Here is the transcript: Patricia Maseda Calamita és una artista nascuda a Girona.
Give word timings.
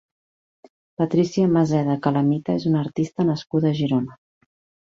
Patricia 1.01 1.51
Maseda 1.57 1.97
Calamita 2.07 2.57
és 2.63 2.67
una 2.71 2.81
artista 2.87 3.29
nascuda 3.31 3.73
a 3.75 3.79
Girona. 3.83 4.19